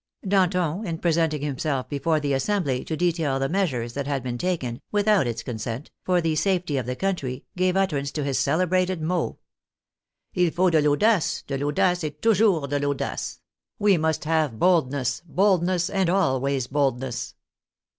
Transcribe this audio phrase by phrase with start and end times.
[0.27, 4.39] Danton, in presenting himself before the As sembly to detail the measures that had been
[4.39, 8.23] taken (with out its consent) for the safety of the country, gave ut terance to
[8.23, 9.35] his celebrated mot:—
[10.35, 13.41] "II faut de I'aiidace, de Vaiidace, et ton jours de Vaudace'*
[13.77, 17.35] (we must have bold ness, boldness, and always boldness).